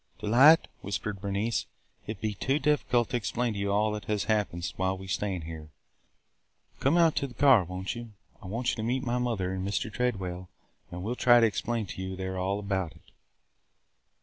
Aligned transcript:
"Delight," 0.17 0.67
whispered 0.81 1.21
Bernice, 1.21 1.67
"it 2.07 2.17
would 2.17 2.21
be 2.21 2.33
difficult 2.33 3.09
to 3.11 3.15
explain 3.17 3.53
to 3.53 3.59
you 3.59 3.71
all 3.71 3.91
that 3.91 4.05
has 4.05 4.23
happened 4.23 4.65
while 4.75 4.97
we 4.97 5.05
stand 5.05 5.43
here. 5.43 5.69
Come 6.79 6.97
out 6.97 7.15
to 7.17 7.27
the 7.27 7.35
car, 7.35 7.63
won't 7.65 7.93
you? 7.93 8.13
I 8.41 8.47
want 8.47 8.69
you 8.71 8.75
to 8.77 8.81
meet 8.83 9.03
my 9.03 9.19
mother 9.19 9.53
and 9.53 9.63
Mr. 9.63 9.93
Tredwell 9.93 10.49
and 10.89 11.03
we 11.03 11.11
'll 11.11 11.15
try 11.15 11.39
to 11.39 11.45
explain 11.45 11.85
to 11.85 12.01
you 12.01 12.15
there 12.15 12.35
all 12.39 12.57
about 12.57 12.93
it." 12.93 13.11